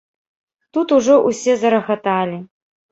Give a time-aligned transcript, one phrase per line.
[0.77, 2.45] Тут ужо ўсе зарагаталі.